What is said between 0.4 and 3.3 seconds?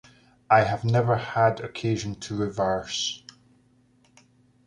I have never had occasion to reverse